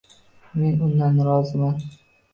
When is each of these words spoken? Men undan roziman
Men 0.61 0.79
undan 0.87 1.21
roziman 1.31 1.87